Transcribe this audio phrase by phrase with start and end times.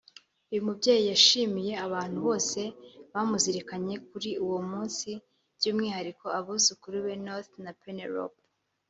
[0.51, 2.61] uyu mubyeyi yashimiye abantu bose
[3.11, 5.09] bamuzirikanye kuri uwo munsi
[5.57, 8.43] by’umwihariko abuzukuru be North na Penelope